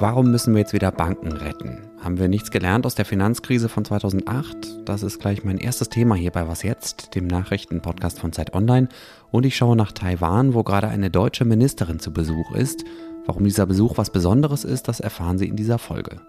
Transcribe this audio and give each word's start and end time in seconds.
Warum 0.00 0.30
müssen 0.30 0.54
wir 0.54 0.60
jetzt 0.60 0.72
wieder 0.72 0.92
Banken 0.92 1.32
retten? 1.32 1.80
Haben 2.00 2.20
wir 2.20 2.28
nichts 2.28 2.52
gelernt 2.52 2.86
aus 2.86 2.94
der 2.94 3.04
Finanzkrise 3.04 3.68
von 3.68 3.84
2008? 3.84 4.88
Das 4.88 5.02
ist 5.02 5.18
gleich 5.18 5.42
mein 5.42 5.58
erstes 5.58 5.88
Thema 5.88 6.14
hier 6.14 6.30
bei 6.30 6.46
Was 6.46 6.62
jetzt, 6.62 7.16
dem 7.16 7.26
Nachrichtenpodcast 7.26 8.20
von 8.20 8.32
Zeit 8.32 8.54
Online. 8.54 8.88
Und 9.32 9.44
ich 9.44 9.56
schaue 9.56 9.74
nach 9.74 9.90
Taiwan, 9.90 10.54
wo 10.54 10.62
gerade 10.62 10.86
eine 10.86 11.10
deutsche 11.10 11.44
Ministerin 11.44 11.98
zu 11.98 12.12
Besuch 12.12 12.54
ist. 12.54 12.84
Warum 13.26 13.42
dieser 13.42 13.66
Besuch 13.66 13.98
was 13.98 14.10
Besonderes 14.10 14.62
ist, 14.62 14.86
das 14.86 15.00
erfahren 15.00 15.36
Sie 15.36 15.48
in 15.48 15.56
dieser 15.56 15.78
Folge. 15.78 16.20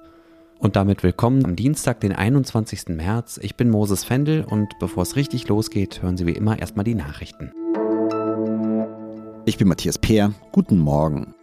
Und 0.58 0.76
damit 0.76 1.04
willkommen 1.04 1.46
am 1.46 1.56
Dienstag, 1.56 2.00
den 2.00 2.14
21. 2.14 2.88
März. 2.88 3.40
Ich 3.44 3.56
bin 3.56 3.70
Moses 3.70 4.04
Fendel 4.04 4.46
und 4.46 4.68
bevor 4.80 5.04
es 5.04 5.16
richtig 5.16 5.48
losgeht, 5.48 6.02
hören 6.02 6.18
Sie 6.18 6.26
wie 6.26 6.32
immer 6.32 6.58
erstmal 6.58 6.86
die 6.86 6.96
Nachrichten. 6.96 7.52
Ich 9.46 9.58
bin 9.58 9.68
Matthias 9.68 10.00
Peer. 10.00 10.34
Guten 10.52 10.80
Morgen. 10.80 11.36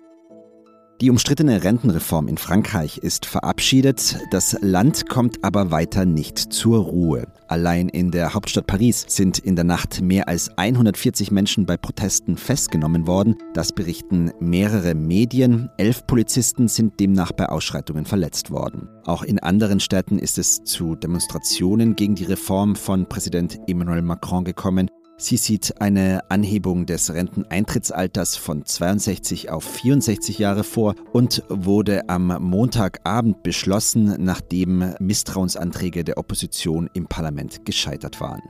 Die 1.02 1.10
umstrittene 1.10 1.62
Rentenreform 1.62 2.26
in 2.26 2.38
Frankreich 2.38 2.96
ist 2.96 3.26
verabschiedet, 3.26 4.18
das 4.30 4.56
Land 4.62 5.10
kommt 5.10 5.44
aber 5.44 5.70
weiter 5.70 6.06
nicht 6.06 6.38
zur 6.38 6.78
Ruhe. 6.78 7.26
Allein 7.48 7.90
in 7.90 8.10
der 8.10 8.32
Hauptstadt 8.32 8.66
Paris 8.66 9.04
sind 9.06 9.38
in 9.38 9.56
der 9.56 9.64
Nacht 9.66 10.00
mehr 10.00 10.26
als 10.26 10.56
140 10.56 11.30
Menschen 11.30 11.66
bei 11.66 11.76
Protesten 11.76 12.38
festgenommen 12.38 13.06
worden. 13.06 13.36
Das 13.52 13.72
berichten 13.72 14.32
mehrere 14.40 14.94
Medien. 14.94 15.68
Elf 15.76 16.06
Polizisten 16.06 16.66
sind 16.66 16.98
demnach 16.98 17.32
bei 17.32 17.46
Ausschreitungen 17.46 18.06
verletzt 18.06 18.50
worden. 18.50 18.88
Auch 19.04 19.22
in 19.22 19.38
anderen 19.38 19.80
Städten 19.80 20.18
ist 20.18 20.38
es 20.38 20.64
zu 20.64 20.94
Demonstrationen 20.94 21.94
gegen 21.94 22.14
die 22.14 22.24
Reform 22.24 22.74
von 22.74 23.06
Präsident 23.06 23.58
Emmanuel 23.66 24.00
Macron 24.00 24.44
gekommen. 24.44 24.88
Sie 25.18 25.38
sieht 25.38 25.80
eine 25.80 26.30
Anhebung 26.30 26.84
des 26.84 27.14
Renteneintrittsalters 27.14 28.36
von 28.36 28.66
62 28.66 29.50
auf 29.50 29.64
64 29.64 30.38
Jahre 30.38 30.62
vor 30.62 30.94
und 31.10 31.42
wurde 31.48 32.06
am 32.10 32.36
Montagabend 32.38 33.42
beschlossen, 33.42 34.16
nachdem 34.18 34.94
Misstrauensanträge 35.00 36.04
der 36.04 36.18
Opposition 36.18 36.90
im 36.92 37.06
Parlament 37.06 37.64
gescheitert 37.64 38.20
waren. 38.20 38.42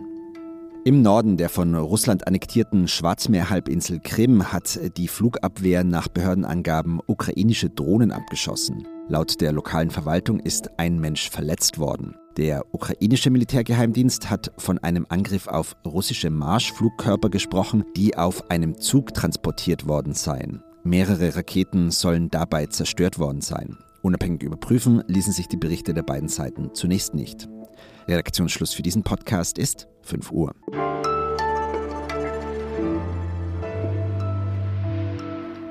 Im 0.85 1.03
Norden 1.03 1.37
der 1.37 1.51
von 1.51 1.73
Russland 1.77 2.27
annektierten 2.27 2.89
Schwarzmeerhalbinsel 2.89 4.01
Krim 4.01 4.53
hat 4.53 4.81
die 4.97 5.07
Flugabwehr 5.07 5.85
nach 5.85 6.09
Behördenangaben 6.09 7.01
ukrainische 7.07 7.71
Drohnen 7.71 8.11
abgeschossen. 8.11 8.89
Laut 9.09 9.41
der 9.41 9.53
lokalen 9.53 9.91
Verwaltung 9.91 10.41
ist 10.41 10.79
ein 10.79 10.99
Mensch 10.99 11.31
verletzt 11.31 11.79
worden. 11.79 12.17
Der 12.37 12.65
ukrainische 12.75 13.31
Militärgeheimdienst 13.31 14.29
hat 14.29 14.51
von 14.59 14.79
einem 14.79 15.07
Angriff 15.09 15.47
auf 15.47 15.77
russische 15.87 16.29
Marschflugkörper 16.29 17.31
gesprochen, 17.31 17.85
die 17.97 18.17
auf 18.17 18.51
einem 18.51 18.79
Zug 18.79 19.15
transportiert 19.15 19.87
worden 19.87 20.13
seien. 20.13 20.61
Mehrere 20.83 21.37
Raketen 21.37 21.93
sollen 21.93 22.31
dabei 22.31 22.67
zerstört 22.67 23.21
worden 23.21 23.43
sein. 23.43 23.79
Unabhängig 24.03 24.43
überprüfen 24.43 25.05
ließen 25.07 25.33
sich 25.33 25.47
die 25.47 25.57
Berichte 25.57 25.95
der 25.95 26.03
beiden 26.03 26.29
Seiten 26.29 26.75
zunächst 26.75 27.15
nicht. 27.15 27.49
Redaktionsschluss 28.09 28.75
für 28.75 28.83
diesen 28.83 29.05
Podcast 29.05 29.57
ist 29.57 29.87
5 30.03 30.33
Uhr. 30.33 30.53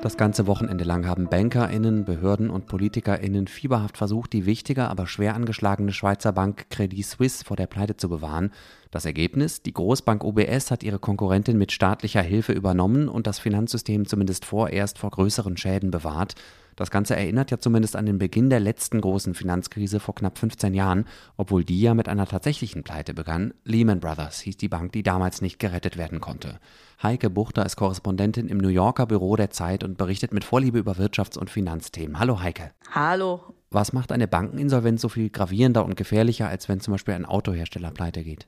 Das 0.05 0.17
ganze 0.17 0.45
Wochenende 0.45 0.83
lang 0.83 1.07
haben 1.07 1.29
BankerInnen, 1.29 2.05
Behörden 2.05 2.51
und 2.51 2.67
PolitikerInnen 2.67 3.47
fieberhaft 3.47 3.97
versucht, 3.97 4.33
die 4.33 4.45
wichtige, 4.45 4.87
aber 4.87 5.07
schwer 5.07 5.33
angeschlagene 5.33 5.93
Schweizer 5.93 6.31
Bank 6.31 6.69
Credit 6.69 7.03
Suisse 7.03 7.43
vor 7.43 7.57
der 7.57 7.65
Pleite 7.65 7.97
zu 7.97 8.07
bewahren. 8.07 8.51
Das 8.95 9.03
Ergebnis? 9.03 9.61
Die 9.61 9.73
Großbank 9.73 10.23
UBS 10.23 10.71
hat 10.71 10.81
ihre 10.81 10.99
Konkurrentin 10.99 11.57
mit 11.57 11.73
staatlicher 11.73 12.21
Hilfe 12.21 12.53
übernommen 12.53 13.09
und 13.09 13.27
das 13.27 13.39
Finanzsystem 13.39 14.05
zumindest 14.05 14.45
vorerst 14.45 14.99
vor 14.99 15.11
größeren 15.11 15.57
Schäden 15.57 15.91
bewahrt. 15.91 16.35
Das 16.77 16.91
Ganze 16.91 17.17
erinnert 17.17 17.51
ja 17.51 17.59
zumindest 17.59 17.97
an 17.97 18.05
den 18.05 18.19
Beginn 18.19 18.49
der 18.49 18.61
letzten 18.61 19.01
großen 19.01 19.33
Finanzkrise 19.33 19.99
vor 19.99 20.15
knapp 20.15 20.37
15 20.37 20.73
Jahren, 20.73 21.03
obwohl 21.35 21.65
die 21.65 21.81
ja 21.81 21.93
mit 21.93 22.07
einer 22.07 22.25
tatsächlichen 22.25 22.83
Pleite 22.83 23.13
begann. 23.13 23.53
Lehman 23.65 23.99
Brothers 23.99 24.39
hieß 24.39 24.55
die 24.55 24.69
Bank, 24.69 24.93
die 24.93 25.03
damals 25.03 25.41
nicht 25.41 25.59
gerettet 25.59 25.97
werden 25.97 26.21
konnte. 26.21 26.61
Heike 27.03 27.29
Buchter 27.29 27.65
ist 27.65 27.75
Korrespondentin 27.75 28.47
im 28.47 28.59
New 28.59 28.69
Yorker 28.69 29.07
Büro 29.07 29.35
der 29.35 29.49
Zeit 29.49 29.83
und 29.83 29.97
berichtet 29.97 30.31
mit 30.31 30.45
Vorliebe 30.45 30.79
über 30.79 30.93
Wirtschafts- 30.93 31.37
und 31.37 31.49
Finanzthemen. 31.49 32.17
Hallo 32.17 32.39
Heike. 32.39 32.71
Hallo. 32.91 33.41
Was 33.71 33.93
macht 33.93 34.11
eine 34.11 34.27
Bankeninsolvenz 34.27 35.01
so 35.01 35.09
viel 35.09 35.29
gravierender 35.29 35.83
und 35.83 35.95
gefährlicher, 35.95 36.47
als 36.47 36.69
wenn 36.69 36.79
zum 36.79 36.93
Beispiel 36.93 37.13
ein 37.13 37.25
Autohersteller 37.25 37.91
pleite 37.91 38.23
geht? 38.23 38.47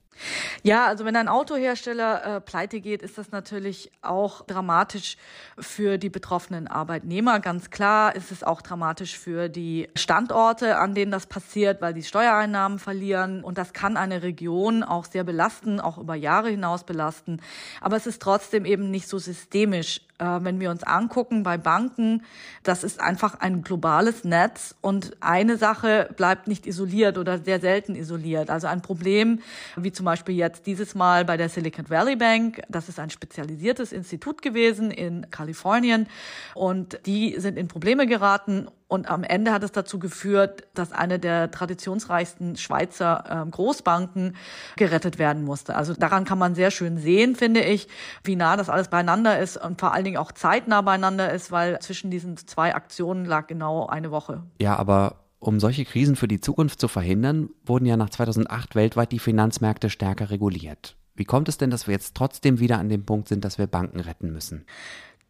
Ja, 0.63 0.85
also 0.87 1.05
wenn 1.05 1.15
ein 1.15 1.27
Autohersteller 1.27 2.37
äh, 2.37 2.41
pleite 2.41 2.79
geht, 2.81 3.01
ist 3.01 3.17
das 3.17 3.31
natürlich 3.31 3.91
auch 4.01 4.45
dramatisch 4.45 5.17
für 5.59 5.97
die 5.97 6.09
betroffenen 6.09 6.67
Arbeitnehmer. 6.67 7.39
Ganz 7.39 7.69
klar 7.69 8.15
ist 8.15 8.31
es 8.31 8.43
auch 8.43 8.61
dramatisch 8.61 9.17
für 9.17 9.49
die 9.49 9.89
Standorte, 9.95 10.77
an 10.77 10.95
denen 10.95 11.11
das 11.11 11.27
passiert, 11.27 11.81
weil 11.81 11.93
die 11.93 12.03
Steuereinnahmen 12.03 12.79
verlieren. 12.79 13.43
Und 13.43 13.57
das 13.57 13.73
kann 13.73 13.97
eine 13.97 14.23
Region 14.23 14.83
auch 14.83 15.05
sehr 15.05 15.23
belasten, 15.23 15.79
auch 15.79 15.97
über 15.97 16.15
Jahre 16.15 16.49
hinaus 16.49 16.83
belasten. 16.83 17.41
Aber 17.81 17.97
es 17.97 18.07
ist 18.07 18.21
trotzdem 18.21 18.65
eben 18.65 18.89
nicht 18.91 19.07
so 19.07 19.19
systemisch 19.19 20.01
wenn 20.19 20.59
wir 20.59 20.71
uns 20.71 20.83
angucken 20.83 21.43
bei 21.43 21.57
Banken, 21.57 22.23
das 22.63 22.83
ist 22.83 22.99
einfach 22.99 23.39
ein 23.39 23.61
globales 23.61 24.23
Netz 24.23 24.75
und 24.81 25.15
eine 25.19 25.57
Sache 25.57 26.09
bleibt 26.15 26.47
nicht 26.47 26.65
isoliert 26.65 27.17
oder 27.17 27.37
sehr 27.37 27.59
selten 27.59 27.95
isoliert. 27.95 28.49
Also 28.49 28.67
ein 28.67 28.81
Problem, 28.81 29.39
wie 29.75 29.91
zum 29.91 30.05
Beispiel 30.05 30.35
jetzt 30.35 30.65
dieses 30.65 30.95
Mal 30.95 31.25
bei 31.25 31.37
der 31.37 31.49
Silicon 31.49 31.89
Valley 31.89 32.15
Bank, 32.15 32.61
das 32.69 32.89
ist 32.89 32.99
ein 32.99 33.09
spezialisiertes 33.09 33.91
Institut 33.91 34.41
gewesen 34.41 34.91
in 34.91 35.29
Kalifornien 35.29 36.07
und 36.55 36.99
die 37.05 37.39
sind 37.39 37.57
in 37.57 37.67
Probleme 37.67 38.07
geraten 38.07 38.67
und 38.87 39.09
am 39.09 39.23
Ende 39.23 39.51
hat 39.51 39.63
es 39.63 39.71
dazu 39.73 39.99
geführt, 39.99 40.63
dass 40.73 40.93
eine 40.93 41.19
der 41.19 41.51
traditionsreichsten 41.51 42.55
Schweizer 42.55 43.45
äh, 43.45 43.49
Großbanken 43.49 44.35
gerettet 44.77 45.19
werden 45.19 45.43
musste. 45.43 45.75
Also 45.75 45.93
daran 45.93 46.23
kann 46.23 46.37
man 46.37 46.55
sehr 46.55 46.71
schön 46.71 46.97
sehen, 46.97 47.35
finde 47.35 47.61
ich, 47.61 47.87
wie 48.23 48.37
nah 48.37 48.55
das 48.55 48.69
alles 48.69 48.87
beieinander 48.87 49.39
ist 49.39 49.57
und 49.57 49.79
vor 49.79 49.93
allen 49.93 50.05
Dingen 50.05 50.17
auch 50.17 50.31
zeitnah 50.31 50.81
beieinander 50.81 51.31
ist, 51.33 51.51
weil 51.51 51.79
zwischen 51.79 52.11
diesen 52.11 52.37
zwei 52.37 52.75
Aktionen 52.75 53.25
lag 53.25 53.47
genau 53.47 53.87
eine 53.87 54.11
Woche. 54.11 54.43
Ja, 54.59 54.77
aber 54.77 55.25
um 55.39 55.59
solche 55.59 55.85
Krisen 55.85 56.15
für 56.15 56.27
die 56.27 56.39
Zukunft 56.39 56.79
zu 56.79 56.87
verhindern, 56.87 57.49
wurden 57.65 57.85
ja 57.85 57.97
nach 57.97 58.09
2008 58.09 58.75
weltweit 58.75 59.11
die 59.11 59.19
Finanzmärkte 59.19 59.89
stärker 59.89 60.29
reguliert. 60.29 60.95
Wie 61.17 61.25
kommt 61.25 61.49
es 61.49 61.57
denn, 61.57 61.71
dass 61.71 61.87
wir 61.87 61.93
jetzt 61.93 62.15
trotzdem 62.15 62.59
wieder 62.59 62.77
an 62.77 62.89
dem 62.89 63.03
Punkt 63.03 63.27
sind, 63.27 63.43
dass 63.43 63.57
wir 63.57 63.67
Banken 63.67 63.99
retten 63.99 64.31
müssen? 64.31 64.65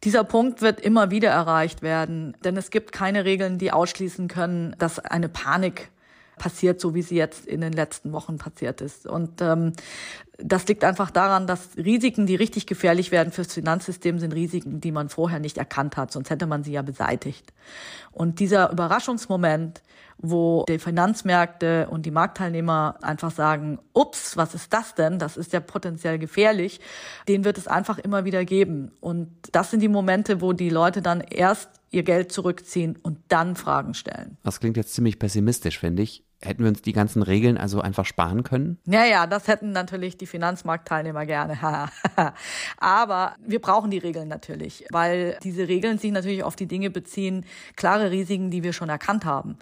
Dieser 0.04 0.22
Punkt 0.22 0.62
wird 0.62 0.80
immer 0.80 1.10
wieder 1.10 1.30
erreicht 1.30 1.82
werden, 1.82 2.36
denn 2.44 2.56
es 2.56 2.70
gibt 2.70 2.92
keine 2.92 3.24
Regeln, 3.24 3.58
die 3.58 3.72
ausschließen 3.72 4.28
können, 4.28 4.76
dass 4.78 5.00
eine 5.00 5.28
Panik 5.28 5.90
passiert, 6.38 6.80
so 6.80 6.94
wie 6.94 7.02
sie 7.02 7.16
jetzt 7.16 7.46
in 7.46 7.60
den 7.60 7.72
letzten 7.72 8.12
Wochen 8.12 8.38
passiert 8.38 8.80
ist. 8.80 9.06
Und 9.06 9.40
ähm, 9.40 9.72
das 10.38 10.66
liegt 10.68 10.84
einfach 10.84 11.10
daran, 11.10 11.46
dass 11.46 11.76
Risiken, 11.76 12.26
die 12.26 12.36
richtig 12.36 12.66
gefährlich 12.66 13.10
werden 13.10 13.32
fürs 13.32 13.52
Finanzsystem, 13.52 14.18
sind 14.20 14.32
Risiken, 14.34 14.80
die 14.80 14.92
man 14.92 15.08
vorher 15.08 15.40
nicht 15.40 15.58
erkannt 15.58 15.96
hat, 15.96 16.12
sonst 16.12 16.30
hätte 16.30 16.46
man 16.46 16.62
sie 16.62 16.72
ja 16.72 16.82
beseitigt. 16.82 17.52
Und 18.12 18.38
dieser 18.38 18.70
Überraschungsmoment, 18.70 19.82
wo 20.18 20.64
die 20.68 20.78
Finanzmärkte 20.78 21.88
und 21.90 22.06
die 22.06 22.10
Marktteilnehmer 22.10 22.98
einfach 23.02 23.30
sagen, 23.30 23.78
ups, 23.92 24.36
was 24.36 24.54
ist 24.54 24.72
das 24.72 24.94
denn? 24.94 25.18
Das 25.18 25.36
ist 25.36 25.52
ja 25.52 25.60
potenziell 25.60 26.18
gefährlich. 26.18 26.80
Den 27.28 27.44
wird 27.44 27.58
es 27.58 27.68
einfach 27.68 27.98
immer 27.98 28.24
wieder 28.24 28.44
geben. 28.44 28.92
Und 29.00 29.30
das 29.52 29.70
sind 29.70 29.80
die 29.80 29.88
Momente, 29.88 30.40
wo 30.40 30.52
die 30.52 30.70
Leute 30.70 31.02
dann 31.02 31.20
erst 31.20 31.68
ihr 31.90 32.02
Geld 32.02 32.32
zurückziehen 32.32 32.96
und 33.02 33.18
dann 33.28 33.56
Fragen 33.56 33.94
stellen. 33.94 34.36
Das 34.42 34.60
klingt 34.60 34.76
jetzt 34.76 34.94
ziemlich 34.94 35.18
pessimistisch, 35.18 35.78
finde 35.78 36.02
ich. 36.02 36.24
Hätten 36.40 36.62
wir 36.62 36.68
uns 36.68 36.82
die 36.82 36.92
ganzen 36.92 37.24
Regeln 37.24 37.58
also 37.58 37.80
einfach 37.80 38.06
sparen 38.06 38.44
können? 38.44 38.78
Ja, 38.86 39.04
ja, 39.04 39.26
das 39.26 39.48
hätten 39.48 39.72
natürlich 39.72 40.16
die 40.16 40.26
Finanzmarktteilnehmer 40.26 41.26
gerne. 41.26 41.58
Aber 42.78 43.34
wir 43.44 43.60
brauchen 43.60 43.90
die 43.90 43.98
Regeln 43.98 44.28
natürlich, 44.28 44.84
weil 44.92 45.36
diese 45.42 45.66
Regeln 45.66 45.98
sich 45.98 46.12
natürlich 46.12 46.44
auf 46.44 46.54
die 46.54 46.66
Dinge 46.66 46.90
beziehen, 46.90 47.44
klare 47.74 48.12
Risiken, 48.12 48.52
die 48.52 48.62
wir 48.62 48.72
schon 48.72 48.88
erkannt 48.88 49.24
haben. 49.24 49.58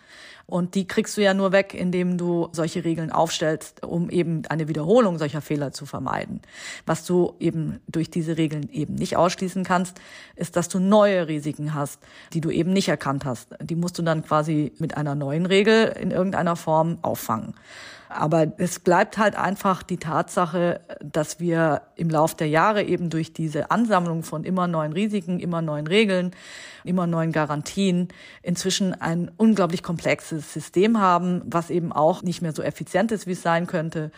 Und 0.49 0.76
die 0.76 0.87
kriegst 0.87 1.17
du 1.17 1.23
ja 1.23 1.34
nur 1.34 1.50
weg, 1.50 1.75
indem 1.75 2.19
du 2.19 2.50
solche 2.52 2.84
Regeln 2.84 3.11
aufstellst, 3.11 3.84
um 3.84 4.11
eben 4.11 4.43
eine 4.49 4.69
Wiederholung 4.69 5.19
solcher 5.19 5.40
Fehler 5.40 5.72
zu 5.72 5.87
vermeiden. 5.87 6.40
Was 6.84 7.05
du 7.05 7.34
eben 7.40 7.81
durch 7.88 8.11
diese 8.11 8.37
Regeln 8.37 8.69
eben 8.70 8.94
nicht 8.94 9.17
ausschließen 9.17 9.64
kannst, 9.64 10.00
ist, 10.37 10.55
dass 10.55 10.69
du 10.69 10.79
neue 10.79 11.26
Risiken 11.26 11.75
hast, 11.75 12.00
die 12.32 12.40
du 12.40 12.50
eben 12.50 12.72
nicht 12.72 12.88
erkannt 12.88 13.25
hast. 13.25 13.56
Die 13.61 13.75
musst 13.75 13.99
du 13.99 14.02
dann 14.02 14.22
quasi 14.22 14.72
mit 14.79 14.96
einer 14.96 15.17
neuen 15.17 15.46
Regel 15.46 15.87
in 16.00 16.12
irgendeiner 16.12 16.55
Form 16.55 16.66
auffangen. 16.67 17.55
Aber 18.09 18.53
es 18.59 18.79
bleibt 18.79 19.19
halt 19.19 19.37
einfach 19.37 19.83
die 19.83 19.97
Tatsache, 19.97 20.81
dass 21.03 21.41
wir 21.41 21.83
im 21.97 22.09
Lauf 22.09 22.35
der 22.35 22.49
Jahre 22.49 22.85
eben 22.85 23.11
durch 23.11 23.33
diese 23.33 23.71
Ansammlung 23.71 24.23
von 24.23 24.45
immer 24.45 24.69
neuen 24.69 24.93
Risiken, 24.93 25.41
immer 25.41 25.61
neuen 25.61 25.87
Regeln, 25.87 26.31
immer 26.85 27.07
neuen 27.07 27.33
Garantien 27.33 28.09
inzwischen 28.43 28.95
ein 28.95 29.31
unglaublich 29.37 29.83
komplexes 29.83 30.53
System 30.53 31.01
haben, 31.01 31.43
was 31.47 31.69
eben 31.69 31.93
auch 31.93 32.23
nicht 32.23 32.43
mehr 32.43 32.53
so 32.53 32.63
effizient 32.63 33.11
ist, 33.11 33.27
wie 33.27 33.33
es 33.33 33.43
sein 33.43 33.67
könnte 33.67 34.13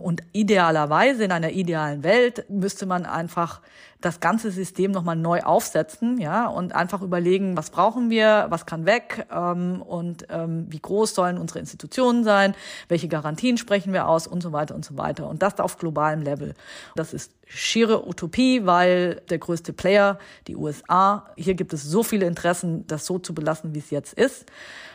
Und 0.00 0.22
idealerweise 0.32 1.24
in 1.24 1.32
einer 1.32 1.50
idealen 1.50 2.02
Welt 2.02 2.48
müsste 2.48 2.86
man 2.86 3.06
einfach 3.06 3.60
das 4.00 4.20
ganze 4.20 4.50
System 4.50 4.92
nochmal 4.92 5.16
neu 5.16 5.40
aufsetzen, 5.42 6.18
ja, 6.18 6.46
und 6.46 6.74
einfach 6.74 7.02
überlegen, 7.02 7.56
was 7.56 7.70
brauchen 7.70 8.08
wir, 8.08 8.46
was 8.48 8.64
kann 8.64 8.86
weg 8.86 9.26
ähm, 9.30 9.82
und 9.82 10.26
ähm, 10.30 10.66
wie 10.70 10.80
groß 10.80 11.14
sollen 11.14 11.36
unsere 11.36 11.58
Institutionen 11.58 12.24
sein, 12.24 12.54
welche 12.88 13.08
Garantien 13.08 13.58
sprechen 13.58 13.92
wir 13.92 14.08
aus 14.08 14.26
und 14.26 14.42
so 14.42 14.52
weiter 14.52 14.74
und 14.74 14.84
so 14.84 14.96
weiter. 14.96 15.28
Und 15.28 15.42
das 15.42 15.60
auf 15.60 15.76
globalem 15.76 16.22
Level. 16.22 16.54
Das 16.96 17.12
ist 17.12 17.32
schiere 17.52 18.06
Utopie, 18.06 18.64
weil 18.64 19.22
der 19.28 19.38
größte 19.38 19.72
Player, 19.72 20.18
die 20.46 20.56
USA, 20.56 21.26
hier 21.36 21.54
gibt 21.54 21.72
es 21.72 21.82
so 21.82 22.02
viele 22.02 22.26
Interessen, 22.26 22.86
das 22.86 23.06
so 23.06 23.18
zu 23.18 23.34
belassen, 23.34 23.74
wie 23.74 23.80
es 23.80 23.90
jetzt 23.90 24.14
ist, 24.14 24.46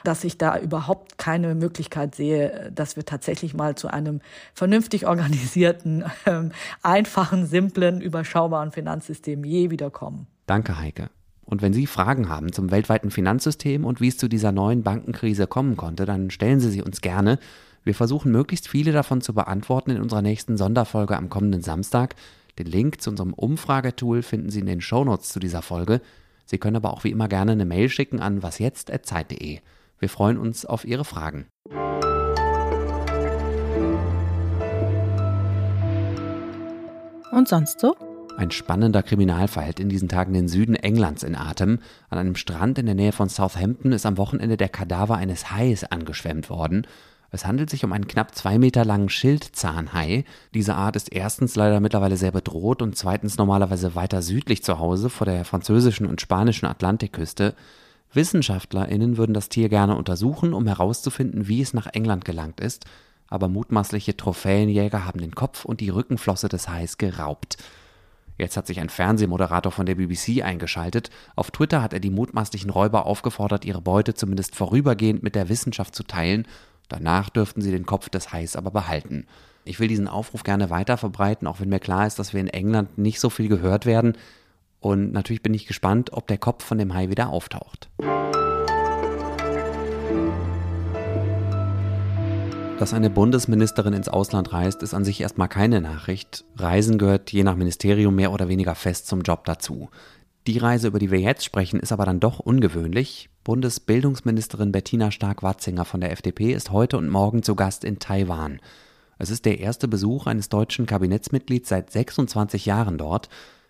dass 0.05 0.23
ich 0.23 0.37
da 0.37 0.57
überhaupt 0.57 1.17
keine 1.17 1.53
Möglichkeit 1.53 2.15
sehe, 2.15 2.71
dass 2.73 2.95
wir 2.95 3.05
tatsächlich 3.05 3.53
mal 3.53 3.75
zu 3.75 3.89
einem 3.89 4.21
vernünftig 4.95 5.07
organisierten, 5.07 6.05
ähm, 6.25 6.51
einfachen, 6.81 7.45
simplen, 7.45 8.01
überschaubaren 8.01 8.71
Finanzsystem 8.71 9.43
je 9.43 9.69
wiederkommen. 9.69 10.27
Danke, 10.45 10.79
Heike. 10.79 11.09
Und 11.43 11.61
wenn 11.61 11.73
Sie 11.73 11.85
Fragen 11.85 12.29
haben 12.29 12.51
zum 12.51 12.71
weltweiten 12.71 13.11
Finanzsystem 13.11 13.85
und 13.85 14.01
wie 14.01 14.07
es 14.07 14.17
zu 14.17 14.27
dieser 14.27 14.51
neuen 14.51 14.81
Bankenkrise 14.81 15.45
kommen 15.45 15.77
konnte, 15.77 16.05
dann 16.05 16.31
stellen 16.31 16.59
Sie 16.59 16.71
sie 16.71 16.81
uns 16.81 17.01
gerne. 17.01 17.37
Wir 17.83 17.93
versuchen 17.93 18.31
möglichst 18.31 18.67
viele 18.67 18.91
davon 18.91 19.21
zu 19.21 19.35
beantworten 19.35 19.91
in 19.91 20.01
unserer 20.01 20.23
nächsten 20.23 20.57
Sonderfolge 20.57 21.15
am 21.15 21.29
kommenden 21.29 21.61
Samstag. 21.61 22.15
Den 22.57 22.65
Link 22.65 22.99
zu 22.99 23.11
unserem 23.11 23.33
Umfragetool 23.33 24.23
finden 24.23 24.49
Sie 24.49 24.59
in 24.59 24.65
den 24.65 24.81
Shownotes 24.81 25.29
zu 25.29 25.39
dieser 25.39 25.61
Folge. 25.61 26.01
Sie 26.47 26.57
können 26.57 26.77
aber 26.77 26.93
auch 26.93 27.03
wie 27.03 27.11
immer 27.11 27.27
gerne 27.27 27.51
eine 27.51 27.65
Mail 27.65 27.89
schicken 27.89 28.19
an 28.19 28.41
wasjetzt.zeit.de. 28.41 29.59
Wir 29.99 30.09
freuen 30.09 30.37
uns 30.37 30.65
auf 30.65 30.83
Ihre 30.83 31.05
Fragen. 31.05 31.45
Und 37.35 37.49
sonst 37.49 37.81
so? 37.81 37.97
Ein 38.37 38.49
spannender 38.51 39.03
Kriminalfall 39.03 39.65
hält 39.65 39.81
in 39.81 39.89
diesen 39.89 40.07
Tagen 40.07 40.31
den 40.31 40.47
Süden 40.47 40.73
Englands 40.73 41.21
in 41.21 41.35
Atem. 41.35 41.79
An 42.09 42.17
einem 42.17 42.35
Strand 42.35 42.79
in 42.79 42.85
der 42.85 42.95
Nähe 42.95 43.11
von 43.11 43.27
Southampton 43.27 43.91
ist 43.91 44.05
am 44.05 44.17
Wochenende 44.17 44.55
der 44.55 44.69
Kadaver 44.69 45.17
eines 45.17 45.51
Hais 45.51 45.83
angeschwemmt 45.83 46.49
worden. 46.49 46.87
Es 47.31 47.45
handelt 47.45 47.69
sich 47.69 47.83
um 47.83 47.91
einen 47.91 48.07
knapp 48.07 48.33
zwei 48.35 48.57
Meter 48.57 48.85
langen 48.85 49.09
Schildzahnhai. 49.09 50.23
Diese 50.53 50.75
Art 50.75 50.95
ist 50.95 51.11
erstens 51.11 51.57
leider 51.57 51.81
mittlerweile 51.81 52.15
sehr 52.15 52.31
bedroht 52.31 52.81
und 52.81 52.95
zweitens 52.95 53.37
normalerweise 53.37 53.95
weiter 53.95 54.21
südlich 54.21 54.63
zu 54.63 54.79
Hause 54.79 55.09
vor 55.09 55.25
der 55.25 55.43
französischen 55.43 56.05
und 56.05 56.21
spanischen 56.21 56.67
Atlantikküste. 56.67 57.53
WissenschaftlerInnen 58.13 59.17
würden 59.17 59.33
das 59.33 59.49
Tier 59.49 59.67
gerne 59.67 59.97
untersuchen, 59.97 60.53
um 60.53 60.67
herauszufinden, 60.67 61.49
wie 61.49 61.59
es 61.59 61.73
nach 61.73 61.87
England 61.87 62.23
gelangt 62.23 62.61
ist, 62.61 62.85
aber 63.27 63.47
mutmaßliche 63.47 64.17
Trophäenjäger 64.17 65.05
haben 65.05 65.19
den 65.19 65.35
Kopf 65.35 65.65
und 65.65 65.81
die 65.81 65.89
Rückenflosse 65.89 66.49
des 66.49 66.69
Hais 66.69 66.97
geraubt. 66.97 67.57
Jetzt 68.37 68.57
hat 68.57 68.67
sich 68.67 68.79
ein 68.79 68.89
Fernsehmoderator 68.89 69.71
von 69.71 69.85
der 69.85 69.95
BBC 69.95 70.43
eingeschaltet. 70.43 71.09
Auf 71.35 71.51
Twitter 71.51 71.81
hat 71.81 71.93
er 71.93 72.01
die 72.01 72.09
mutmaßlichen 72.09 72.69
Räuber 72.69 73.05
aufgefordert, 73.05 73.63
ihre 73.63 73.81
Beute 73.81 74.13
zumindest 74.13 74.55
vorübergehend 74.55 75.23
mit 75.23 75.35
der 75.35 75.47
Wissenschaft 75.49 75.95
zu 75.95 76.03
teilen 76.03 76.45
Danach 76.89 77.29
dürften 77.29 77.61
sie 77.61 77.71
den 77.71 77.85
Kopf 77.85 78.09
des 78.09 78.31
Hais 78.31 78.55
aber 78.55 78.71
behalten. 78.71 79.25
Ich 79.63 79.79
will 79.79 79.87
diesen 79.87 80.07
Aufruf 80.07 80.43
gerne 80.43 80.69
weiter 80.69 80.97
verbreiten, 80.97 81.47
auch 81.47 81.59
wenn 81.59 81.69
mir 81.69 81.79
klar 81.79 82.05
ist, 82.05 82.19
dass 82.19 82.33
wir 82.33 82.41
in 82.41 82.47
England 82.47 82.97
nicht 82.97 83.19
so 83.19 83.29
viel 83.29 83.47
gehört 83.47 83.85
werden. 83.85 84.13
Und 84.79 85.11
natürlich 85.11 85.41
bin 85.41 85.53
ich 85.53 85.65
gespannt, 85.65 86.13
ob 86.13 86.27
der 86.27 86.37
Kopf 86.37 86.63
von 86.63 86.77
dem 86.77 86.93
Hai 86.93 87.09
wieder 87.09 87.29
auftaucht. 87.29 87.89
Dass 92.77 92.93
eine 92.93 93.09
Bundesministerin 93.09 93.93
ins 93.93 94.09
Ausland 94.09 94.51
reist, 94.51 94.83
ist 94.83 94.93
an 94.93 95.05
sich 95.05 95.21
erstmal 95.21 95.47
keine 95.47 95.79
Nachricht. 95.79 96.43
Reisen 96.57 96.97
gehört 96.97 97.31
je 97.31 97.43
nach 97.43 97.55
Ministerium 97.55 98.15
mehr 98.15 98.33
oder 98.33 98.49
weniger 98.49 98.75
fest 98.75 99.07
zum 99.07 99.21
Job 99.21 99.45
dazu. 99.45 99.89
Die 100.45 100.57
Reise, 100.57 100.89
über 100.89 100.99
die 100.99 101.09
wir 101.09 101.21
jetzt 101.21 101.45
sprechen, 101.45 101.79
ist 101.79 101.93
aber 101.93 102.05
dann 102.05 102.19
doch 102.19 102.39
ungewöhnlich. 102.39 103.29
Bundesbildungsministerin 103.45 104.73
Bettina 104.73 105.09
Stark-Watzinger 105.09 105.85
von 105.85 106.01
der 106.01 106.11
FDP 106.11 106.51
ist 106.51 106.69
heute 106.69 106.97
und 106.97 107.07
morgen 107.07 107.43
zu 107.43 107.55
Gast 107.55 107.85
in 107.85 107.97
Taiwan. 107.99 108.59
Es 109.17 109.29
ist 109.29 109.45
der 109.45 109.59
erste 109.59 109.87
Besuch 109.87 110.27
eines 110.27 110.49
deutschen 110.49 110.85
Kabinettsmitglieds 110.85 111.69
seit 111.69 111.91
26 111.91 112.65
Jahren 112.65 112.97
dort. 112.97 113.29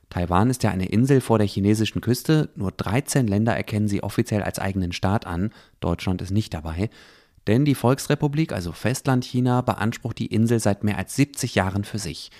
Taiwan 0.10 0.50
ist 0.50 0.64
ja 0.64 0.72
eine 0.72 0.88
Insel 0.88 1.22
vor 1.22 1.38
der 1.38 1.48
chinesischen 1.48 2.02
Küste. 2.02 2.50
Nur 2.56 2.72
13 2.72 3.28
Länder 3.28 3.56
erkennen 3.56 3.88
sie 3.88 4.02
offiziell 4.02 4.42
als 4.42 4.58
eigenen 4.58 4.94
Staat 4.94 5.28
an. 5.28 5.52
Deutschland 5.80 6.24
ist 6.24 6.32
nicht 6.32 6.56
dabei. 6.56 6.90
Denn 7.48 7.64
die 7.64 7.76
Volksrepublik, 7.76 8.52
also 8.54 8.72
Festland 8.72 9.24
China, 9.24 9.62
beansprucht 9.62 10.18
die 10.18 10.28
Insel 10.28 10.60
seit 10.60 10.84
mehr 10.84 10.98
als 10.98 11.16
70 11.16 11.56
Jahren 11.56 11.84
für 11.84 12.00
sich. 12.00 12.32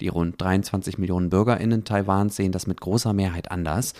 Die 0.00 0.08
rund 0.08 0.40
23 0.40 0.98
Millionen 0.98 1.30
BürgerInnen 1.30 1.84
Taiwans 1.84 2.36
sehen 2.36 2.52
das 2.52 2.66
mit 2.66 2.80
großer 2.80 3.12
Mehrheit 3.12 3.50
anders. 3.50 3.92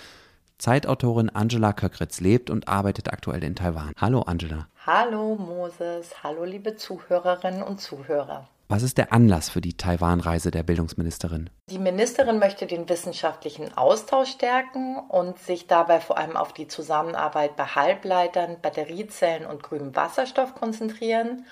Zeitautorin 0.58 1.30
Angela 1.30 1.72
Köckritz 1.72 2.20
lebt 2.20 2.48
und 2.48 2.68
arbeitet 2.68 3.12
aktuell 3.12 3.44
in 3.44 3.54
Taiwan. 3.54 3.92
Hallo 4.00 4.22
Angela. 4.22 4.68
Hallo 4.86 5.36
Moses, 5.36 6.22
hallo 6.22 6.44
liebe 6.44 6.76
Zuhörerinnen 6.76 7.62
und 7.62 7.80
Zuhörer. 7.80 8.48
Was 8.68 8.82
ist 8.82 8.98
der 8.98 9.12
Anlass 9.12 9.50
für 9.50 9.60
die 9.60 9.76
Taiwan-Reise 9.76 10.50
der 10.50 10.62
Bildungsministerin? 10.62 11.50
Die 11.70 11.78
Ministerin 11.78 12.38
möchte 12.38 12.66
den 12.66 12.88
wissenschaftlichen 12.88 13.76
Austausch 13.76 14.30
stärken 14.30 14.96
und 15.08 15.38
sich 15.38 15.66
dabei 15.66 16.00
vor 16.00 16.18
allem 16.18 16.36
auf 16.36 16.52
die 16.52 16.66
Zusammenarbeit 16.66 17.56
bei 17.56 17.64
Halbleitern, 17.64 18.56
Batteriezellen 18.62 19.46
und 19.46 19.62
grünem 19.62 19.94
Wasserstoff 19.94 20.54
konzentrieren 20.54 21.44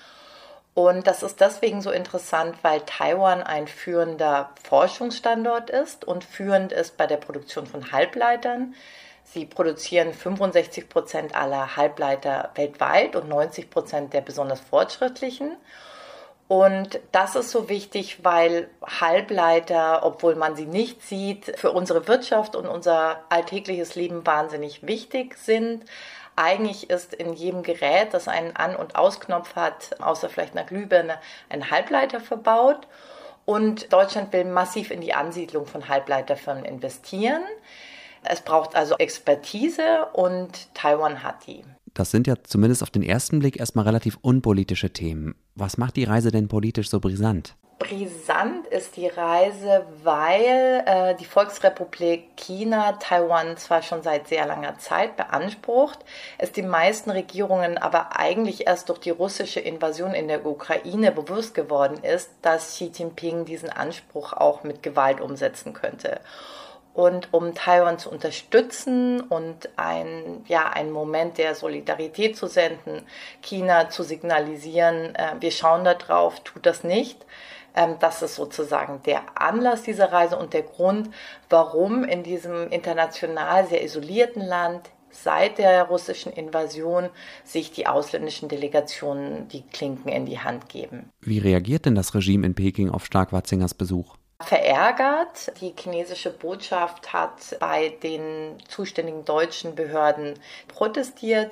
und 0.73 1.05
das 1.05 1.21
ist 1.21 1.39
deswegen 1.39 1.81
so 1.81 1.91
interessant, 1.91 2.57
weil 2.63 2.81
Taiwan 2.81 3.43
ein 3.43 3.67
führender 3.67 4.49
Forschungsstandort 4.63 5.69
ist 5.69 6.03
und 6.03 6.23
führend 6.23 6.71
ist 6.71 6.97
bei 6.97 7.05
der 7.05 7.17
Produktion 7.17 7.67
von 7.67 7.91
Halbleitern. 7.91 8.73
Sie 9.23 9.45
produzieren 9.45 10.13
65 10.13 10.89
Prozent 10.89 11.35
aller 11.35 11.75
Halbleiter 11.75 12.51
weltweit 12.55 13.15
und 13.15 13.29
90 13.29 13.69
Prozent 13.69 14.13
der 14.13 14.21
besonders 14.21 14.61
fortschrittlichen. 14.61 15.55
Und 16.53 16.99
das 17.11 17.35
ist 17.35 17.49
so 17.49 17.67
wichtig, 17.67 18.23
weil 18.23 18.69
Halbleiter, 18.85 20.05
obwohl 20.05 20.35
man 20.35 20.55
sie 20.55 20.67
nicht 20.67 21.01
sieht, 21.01 21.51
für 21.57 21.71
unsere 21.71 22.07
Wirtschaft 22.07 22.55
und 22.55 22.67
unser 22.67 23.23
alltägliches 23.29 23.95
Leben 23.95 24.23
wahnsinnig 24.23 24.85
wichtig 24.85 25.35
sind. 25.39 25.83
Eigentlich 26.35 26.91
ist 26.91 27.15
in 27.15 27.33
jedem 27.33 27.63
Gerät, 27.63 28.13
das 28.13 28.27
einen 28.27 28.55
An- 28.55 28.75
und 28.75 28.95
Ausknopf 28.95 29.55
hat, 29.55 29.99
außer 29.99 30.29
vielleicht 30.29 30.55
einer 30.55 30.63
Glühbirne, 30.63 31.17
ein 31.49 31.71
Halbleiter 31.71 32.19
verbaut. 32.19 32.87
Und 33.45 33.91
Deutschland 33.91 34.31
will 34.31 34.45
massiv 34.45 34.91
in 34.91 35.01
die 35.01 35.15
Ansiedlung 35.15 35.65
von 35.65 35.89
Halbleiterfirmen 35.89 36.65
investieren. 36.65 37.41
Es 38.23 38.41
braucht 38.41 38.75
also 38.75 38.95
Expertise 38.99 40.05
und 40.13 40.71
Taiwan 40.75 41.23
hat 41.23 41.47
die. 41.47 41.65
Das 41.93 42.11
sind 42.11 42.27
ja 42.27 42.35
zumindest 42.43 42.81
auf 42.81 42.89
den 42.89 43.03
ersten 43.03 43.39
Blick 43.39 43.59
erstmal 43.59 43.85
relativ 43.85 44.17
unpolitische 44.21 44.91
Themen. 44.91 45.35
Was 45.55 45.77
macht 45.77 45.95
die 45.95 46.05
Reise 46.05 46.31
denn 46.31 46.47
politisch 46.47 46.89
so 46.89 46.99
brisant? 46.99 47.55
brisant 47.83 48.67
ist 48.67 48.95
die 48.95 49.07
Reise, 49.07 49.85
weil 50.03 50.83
äh, 50.85 51.15
die 51.15 51.25
Volksrepublik 51.25 52.37
China 52.37 52.93
Taiwan 52.93 53.57
zwar 53.57 53.81
schon 53.81 54.03
seit 54.03 54.27
sehr 54.27 54.45
langer 54.45 54.77
Zeit 54.77 55.17
beansprucht, 55.17 55.99
es 56.37 56.51
den 56.51 56.69
meisten 56.69 57.09
Regierungen 57.11 57.77
aber 57.77 58.17
eigentlich 58.17 58.67
erst 58.67 58.89
durch 58.89 58.99
die 58.99 59.09
russische 59.09 59.59
Invasion 59.59 60.13
in 60.13 60.27
der 60.27 60.45
Ukraine 60.45 61.11
bewusst 61.11 61.55
geworden 61.55 62.01
ist, 62.03 62.31
dass 62.41 62.69
Xi 62.69 62.91
Jinping 62.93 63.45
diesen 63.45 63.69
Anspruch 63.69 64.33
auch 64.33 64.63
mit 64.63 64.81
Gewalt 64.81 65.19
umsetzen 65.19 65.73
könnte. 65.73 66.21
Und 66.93 67.33
um 67.33 67.55
Taiwan 67.55 67.97
zu 67.97 68.11
unterstützen 68.11 69.21
und 69.21 69.69
ein, 69.77 70.43
ja, 70.47 70.69
einen 70.69 70.91
Moment 70.91 71.39
der 71.39 71.55
Solidarität 71.55 72.37
zu 72.37 72.45
senden, 72.45 73.01
China 73.41 73.89
zu 73.89 74.03
signalisieren, 74.03 75.15
äh, 75.15 75.35
wir 75.39 75.51
schauen 75.51 75.83
da 75.83 75.95
drauf, 75.95 76.41
tut 76.41 76.65
das 76.67 76.83
nicht, 76.83 77.25
ähm, 77.75 77.95
das 77.99 78.21
ist 78.21 78.35
sozusagen 78.35 79.01
der 79.03 79.21
Anlass 79.35 79.83
dieser 79.83 80.11
Reise 80.11 80.37
und 80.37 80.53
der 80.53 80.63
Grund, 80.63 81.09
warum 81.49 82.03
in 82.03 82.23
diesem 82.23 82.69
international 82.69 83.67
sehr 83.67 83.83
isolierten 83.83 84.43
Land 84.43 84.91
seit 85.09 85.59
der 85.59 85.83
russischen 85.83 86.33
Invasion 86.33 87.09
sich 87.43 87.71
die 87.71 87.87
ausländischen 87.87 88.49
Delegationen 88.49 89.47
die 89.47 89.61
Klinken 89.61 90.11
in 90.11 90.25
die 90.25 90.39
Hand 90.39 90.69
geben. 90.69 91.09
Wie 91.21 91.39
reagiert 91.39 91.85
denn 91.85 91.95
das 91.95 92.15
Regime 92.15 92.45
in 92.45 92.55
Peking 92.55 92.89
auf 92.89 93.05
Stark-Watzingers 93.05 93.75
Besuch? 93.75 94.15
Verärgert. 94.39 95.51
Die 95.61 95.73
chinesische 95.77 96.29
Botschaft 96.29 97.13
hat 97.13 97.57
bei 97.59 97.89
den 98.03 98.57
zuständigen 98.67 99.25
deutschen 99.25 99.75
Behörden 99.75 100.39
protestiert, 100.67 101.51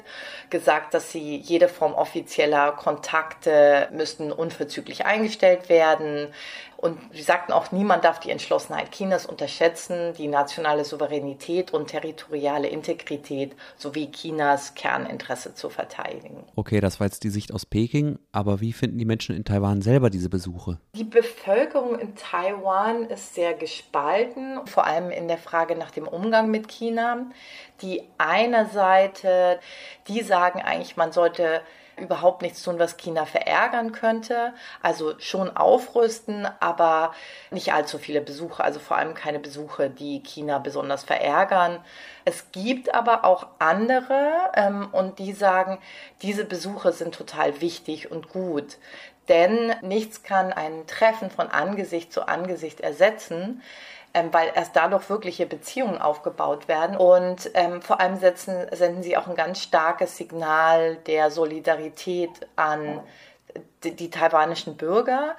gesagt, 0.50 0.94
dass 0.94 1.12
sie 1.12 1.38
jede 1.38 1.68
Form 1.68 1.94
offizieller 1.94 2.72
Kontakte 2.74 3.88
müssten 3.92 4.32
unverzüglich 4.32 5.06
eingestellt 5.06 5.70
werden 5.70 6.34
Und 6.82 7.00
sie 7.14 7.22
sagten 7.22 7.54
auch, 7.54 7.72
niemand 7.72 8.04
darf 8.04 8.20
die 8.20 8.32
Entschlossenheit 8.32 8.92
Chinas 8.92 9.28
unterschätzen, 9.28 10.14
die 10.18 10.28
nationale 10.28 10.84
Souveränität 10.84 11.72
und 11.72 11.88
territoriale 11.88 12.68
Integrität 12.68 13.56
sowie 13.78 14.12
Chinas 14.12 14.74
Kerninteresse 14.74 15.54
zu 15.54 15.70
verteidigen. 15.70 16.44
Okay, 16.56 16.82
das 16.82 17.00
war 17.00 17.06
jetzt 17.06 17.24
die 17.24 17.30
Sicht 17.30 17.54
aus 17.54 17.68
Peking, 17.68 18.18
aber 18.32 18.62
wie 18.62 18.74
finden 18.74 18.98
die 18.98 19.06
Menschen 19.06 19.36
in 19.36 19.46
Taiwan 19.46 19.84
selber 19.84 20.10
diese 20.10 20.30
Besuche? 20.30 20.80
Die 20.96 21.04
Bevölkerung 21.04 22.00
in 22.00 22.16
Taiwan 22.16 23.06
ist 23.06 23.36
sehr 23.36 23.54
gespalten, 23.54 24.66
vor 24.66 24.88
allem 24.88 25.12
in 25.12 25.28
der 25.28 25.38
Frage 25.38 25.76
nach 25.76 25.92
dem 25.92 26.08
Umgang 26.08 26.50
mit 26.50 26.68
China. 26.68 27.28
Die 27.84 28.02
eine 28.18 28.68
Seite, 28.70 29.60
die 30.08 30.22
sagen 30.24 30.62
eigentlich, 30.62 30.98
man 30.98 31.12
sollte 31.12 31.62
überhaupt 31.98 32.42
nichts 32.42 32.64
tun, 32.64 32.80
was 32.80 32.98
China 32.98 33.26
verärgern 33.26 33.92
könnte. 33.92 34.54
Also 34.82 35.14
schon 35.20 35.56
aufrüsten, 35.56 36.48
aber 36.60 37.14
nicht 37.50 37.74
allzu 37.74 37.98
viele 37.98 38.22
Besuche, 38.22 38.64
also 38.64 38.80
vor 38.80 38.98
allem 38.98 39.14
keine 39.14 39.40
Besuche, 39.40 39.90
die 39.90 40.22
China 40.22 40.60
besonders 40.60 41.04
verärgern. 41.04 41.84
Es 42.26 42.52
gibt 42.52 42.94
aber 42.94 43.26
auch 43.26 43.48
andere 43.60 44.52
ähm, 44.56 44.90
und 44.92 45.20
die 45.20 45.34
sagen, 45.34 45.80
diese 46.22 46.46
Besuche 46.46 46.92
sind 46.92 47.16
total 47.16 47.62
wichtig 47.62 48.12
und 48.12 48.30
gut. 48.30 48.78
Denn 49.28 49.74
nichts 49.82 50.24
kann 50.24 50.52
ein 50.52 50.88
Treffen 50.88 51.30
von 51.30 51.48
Angesicht 51.48 52.12
zu 52.12 52.28
Angesicht 52.28 52.82
ersetzen 52.82 53.62
ähm, 54.14 54.30
weil 54.32 54.52
erst 54.56 54.76
dadurch 54.76 55.10
wirkliche 55.10 55.46
Beziehungen 55.46 56.00
aufgebaut 56.00 56.68
werden. 56.68 56.98
Und 56.98 57.50
ähm, 57.54 57.82
vor 57.82 58.00
allem 58.00 58.18
setzen, 58.18 58.56
senden 58.72 59.04
sie 59.04 59.18
auch 59.18 59.28
ein 59.28 59.36
ganz 59.36 59.62
starkes 59.62 60.18
Signal 60.18 60.98
der 61.08 61.32
Solidarität 61.32 62.32
an 62.56 63.02
die, 63.84 63.96
die 63.96 64.10
taiwanischen 64.10 64.78
Bürger. 64.78 65.36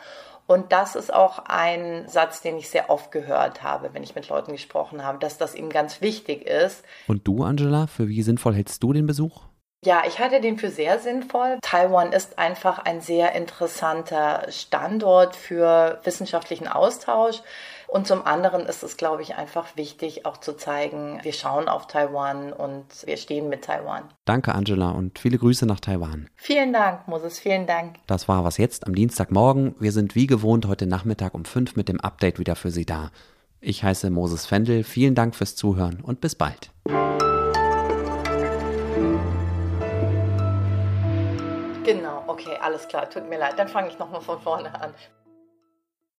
Und 0.47 0.73
das 0.73 0.97
ist 0.97 1.13
auch 1.13 1.39
ein 1.47 2.07
Satz, 2.09 2.43
den 2.43 2.59
ich 2.59 2.69
sehr 2.69 2.91
oft 2.91 3.11
gehört 3.13 3.63
habe, 3.63 3.91
wenn 3.93 4.03
ich 4.03 4.15
mit 4.15 4.29
Leuten 4.29 4.53
gesprochen 4.53 5.05
habe, 5.05 5.19
dass 5.19 5.39
das 5.39 5.55
ihm 5.55 5.71
ganz 5.71 6.01
wichtig 6.01 6.47
ist. 6.47 6.85
Und 7.07 7.27
du, 7.27 7.45
Angela, 7.45 7.87
für 7.87 8.09
wie 8.09 8.23
sinnvoll 8.23 8.55
hältst 8.55 8.83
du 8.83 8.93
den 8.93 9.07
Besuch? 9.07 9.43
Ja, 9.85 10.03
ich 10.07 10.21
halte 10.21 10.41
den 10.41 10.59
für 10.59 10.71
sehr 10.71 11.01
sinnvoll. 11.01 11.59
Taiwan 11.61 12.13
ist 12.13 12.39
einfach 12.39 12.79
ein 12.79 13.01
sehr 13.01 13.33
interessanter 13.33 14.47
Standort 14.51 15.35
für 15.35 16.01
wissenschaftlichen 16.05 16.69
Austausch. 16.69 17.43
Und 17.93 18.07
zum 18.07 18.25
anderen 18.25 18.65
ist 18.65 18.83
es, 18.83 18.97
glaube 18.97 19.21
ich, 19.21 19.35
einfach 19.35 19.77
wichtig, 19.77 20.25
auch 20.25 20.39
zu 20.39 20.57
zeigen, 20.57 21.21
wir 21.25 21.35
schauen 21.35 21.69
auf 21.69 21.89
Taiwan 21.89 22.55
und 22.55 22.87
wir 23.05 23.19
stehen 23.19 23.51
mit 23.51 23.65
Taiwan. 23.67 24.05
Danke, 24.25 24.55
Angela, 24.55 24.93
und 24.93 25.19
viele 25.19 25.37
Grüße 25.37 25.67
nach 25.67 25.79
Taiwan. 25.79 26.31
Vielen 26.35 26.73
Dank, 26.73 27.07
Moses, 27.07 27.39
vielen 27.39 27.67
Dank. 27.67 27.97
Das 28.07 28.29
war 28.29 28.45
was 28.45 28.57
jetzt 28.57 28.87
am 28.87 28.95
Dienstagmorgen. 28.95 29.75
Wir 29.79 29.93
sind 29.93 30.15
wie 30.15 30.27
gewohnt 30.27 30.67
heute 30.67 30.87
Nachmittag 30.87 31.35
um 31.35 31.45
fünf 31.45 31.77
mit 31.77 31.91
dem 31.91 32.01
Update 32.01 32.39
wieder 32.39 32.57
für 32.57 32.71
Sie 32.71 32.87
da. 32.87 33.11
Ich 33.61 33.85
heiße 33.85 34.09
Moses 34.09 34.47
Fendel. 34.47 34.85
Vielen 34.85 35.15
Dank 35.15 35.35
fürs 35.35 35.55
Zuhören 35.55 36.01
und 36.01 36.23
bis 36.23 36.35
bald. 36.35 36.71
Genau, 41.85 42.25
okay, 42.27 42.57
alles 42.63 42.89
klar, 42.89 43.11
tut 43.11 43.29
mir 43.29 43.39
leid. 43.39 43.59
Dann 43.59 43.69
fange 43.69 43.89
ich 43.89 43.99
nochmal 43.99 44.23
von 44.23 44.41
vorne 44.41 44.81
an. 44.81 44.95